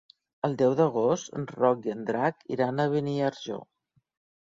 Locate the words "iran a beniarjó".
2.59-3.65